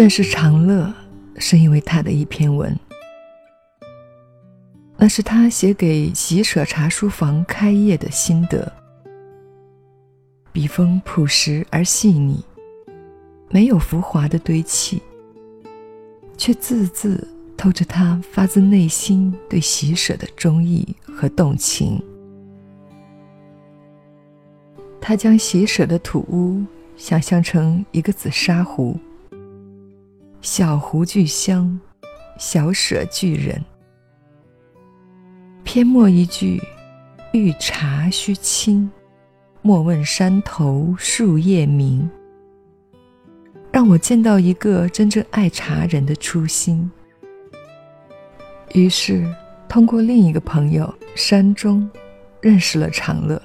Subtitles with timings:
[0.00, 0.90] 认识长乐，
[1.36, 2.74] 是因为他的一篇文。
[4.96, 8.72] 那是他写给喜舍茶书房开业的心得。
[10.52, 12.42] 笔锋朴实而细腻，
[13.50, 15.02] 没有浮华的堆砌，
[16.34, 22.02] 却字字透着他发自内心对喜舍的忠义和动情。
[24.98, 26.64] 他将喜舍的土屋
[26.96, 28.98] 想象成一个紫砂壶，
[30.42, 31.78] 小壶聚香，
[32.38, 33.62] 小舍聚人。
[35.64, 36.58] 篇末一句
[37.32, 38.90] “遇茶须清，
[39.60, 42.08] 莫问山头树叶明”，
[43.70, 46.90] 让我见到一个真正爱茶人的初心。
[48.72, 49.30] 于是，
[49.68, 51.88] 通过另一个朋友山中，
[52.40, 53.40] 认识了长乐。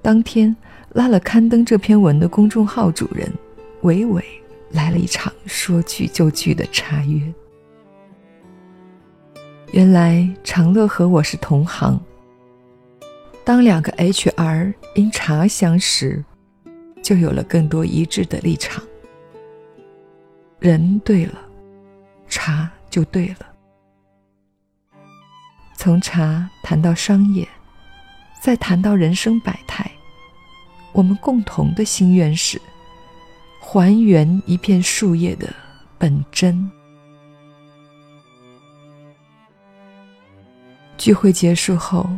[0.00, 0.54] 当天，
[0.90, 3.28] 拉了刊登这篇文的公众号主人
[3.82, 4.24] 伟伟
[4.72, 7.20] 来了一场说聚就聚的茶约。
[9.72, 12.00] 原来长乐和我是同行。
[13.44, 16.24] 当两个 HR 因茶相识，
[17.02, 18.82] 就有了更多一致的立场。
[20.60, 21.38] 人对了，
[22.28, 23.46] 茶就对了。
[25.74, 27.48] 从茶谈到商业，
[28.40, 29.90] 再谈到人生百态，
[30.92, 32.60] 我们共同的心愿是
[33.64, 35.48] 还原一片树叶的
[35.96, 36.68] 本真。
[40.98, 42.10] 聚会结束后，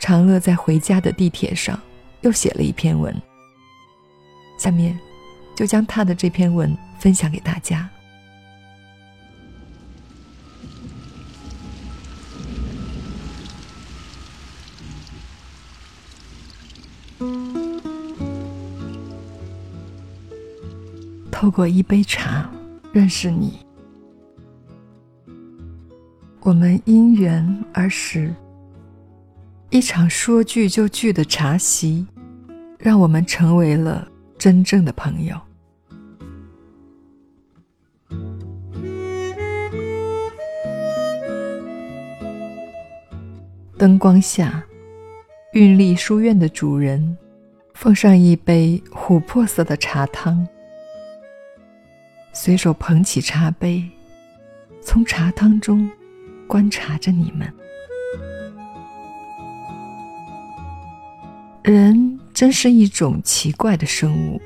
[0.00, 1.80] 长乐在回家的地铁上
[2.22, 3.14] 又写了一篇文。
[4.58, 4.98] 下面，
[5.54, 7.88] 就将他的这篇文分享给大家。
[21.34, 22.48] 透过一杯茶，
[22.92, 23.58] 认识你。
[26.42, 28.32] 我们因缘而识，
[29.68, 32.06] 一场说聚就聚的茶席，
[32.78, 34.06] 让我们成为了
[34.38, 35.36] 真正的朋友。
[43.76, 44.64] 灯光下，
[45.52, 47.18] 韵丽书院的主人
[47.74, 50.46] 奉上一杯琥珀色的茶汤，
[52.34, 53.88] 随手捧起茶杯，
[54.82, 55.90] 从茶汤中。
[56.46, 57.50] 观察着你们，
[61.62, 64.40] 人真是一种奇怪的生物。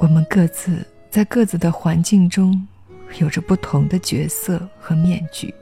[0.00, 2.66] 我们各自在各自的环境中，
[3.18, 5.54] 有着不同的角色和面具。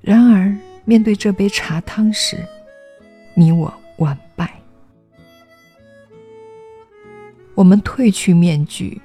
[0.00, 0.56] 然而，
[0.86, 2.38] 面对这杯茶汤时，
[3.34, 4.57] 你我完败。
[7.58, 9.00] 我们褪去面具，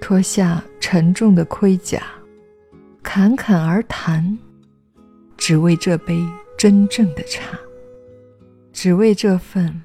[0.00, 2.00] 脱下沉重的盔甲。
[3.02, 4.38] 侃侃而谈，
[5.36, 6.24] 只为这杯
[6.56, 7.58] 真正的茶，
[8.72, 9.82] 只为这份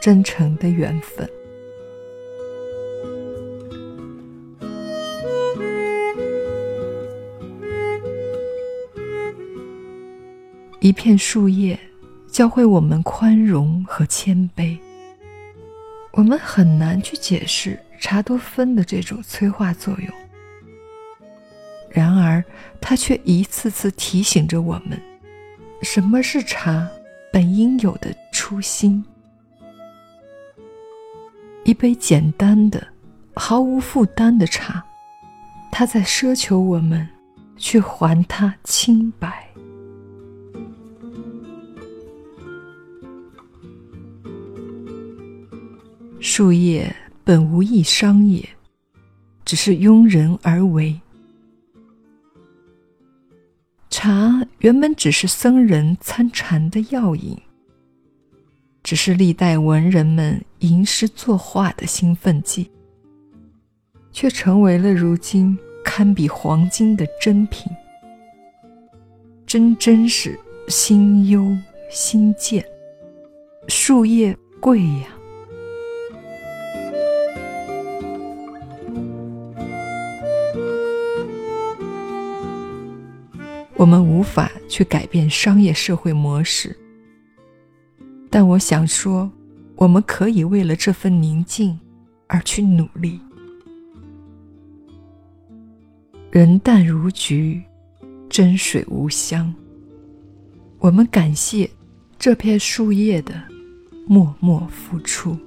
[0.00, 1.30] 真诚的缘分。
[10.80, 11.78] 一片树叶，
[12.26, 14.76] 教会我们宽容和谦卑。
[16.18, 20.12] 我们很难去解释茶多酚的这种催化作用。
[21.88, 22.44] 然而，
[22.80, 25.00] 它却一次次提醒着我们，
[25.80, 26.88] 什么是茶
[27.32, 29.04] 本应有的初心。
[31.62, 32.84] 一杯简单的、
[33.36, 34.84] 毫无负担的茶，
[35.70, 37.08] 它在奢求我们
[37.56, 39.47] 去还它清白。
[46.38, 46.94] 树叶
[47.24, 48.48] 本无意商业，
[49.44, 50.96] 只是庸人而为。
[53.90, 57.36] 茶原本只是僧人参禅的药引，
[58.84, 62.70] 只是历代文人们吟诗作画的兴奋剂，
[64.12, 67.66] 却成为了如今堪比黄金的珍品。
[69.44, 70.38] 真真是
[70.68, 71.44] 心忧
[71.90, 72.64] 心贱，
[73.66, 75.17] 树叶贵呀。
[83.78, 86.76] 我们无法去改变商业社会模式，
[88.28, 89.30] 但我想说，
[89.76, 91.78] 我们可以为了这份宁静
[92.26, 93.20] 而去努力。
[96.32, 97.62] 人淡如菊，
[98.28, 99.54] 真水无香。
[100.80, 101.70] 我们感谢
[102.18, 103.40] 这片树叶的
[104.08, 105.38] 默默付出。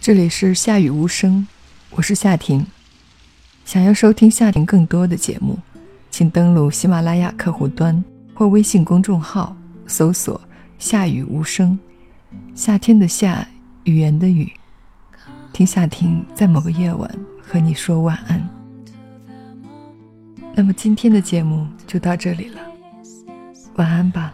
[0.00, 1.46] 这里是下雨无声。
[1.90, 2.64] 我是夏婷。
[3.64, 5.58] 想要收听夏婷更多的节目，
[6.10, 8.02] 请登录喜马拉雅客户端
[8.32, 9.56] 或微信公众号
[9.86, 10.40] 搜索
[10.78, 11.78] “夏雨无声”。
[12.54, 13.46] 夏天的夏，
[13.84, 14.52] 语言的语，
[15.52, 17.10] 听夏婷在某个夜晚
[17.42, 18.48] 和你说晚安。
[20.54, 22.60] 那么今天的节目就到这里了，
[23.74, 24.32] 晚安吧。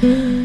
[0.00, 0.34] Mm-hmm.